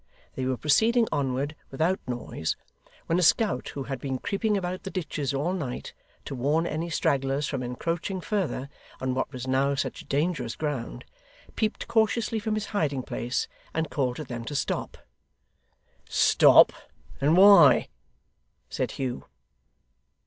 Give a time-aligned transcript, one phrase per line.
[0.33, 2.55] They were proceeding onward without noise,
[3.05, 5.93] when a scout who had been creeping about the ditches all night,
[6.25, 8.67] to warn any stragglers from encroaching further
[8.99, 11.05] on what was now such dangerous ground,
[11.55, 14.97] peeped cautiously from his hiding place, and called to them to stop.
[16.09, 16.73] 'Stop!
[17.21, 17.87] and why?'
[18.71, 19.25] said Hugh.